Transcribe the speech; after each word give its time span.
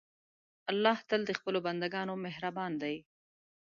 الله 0.71 0.97
تل 1.09 1.21
د 1.25 1.31
خپلو 1.39 1.59
بندهګانو 1.65 2.13
مهربان 2.25 2.71
دی. 2.81 2.95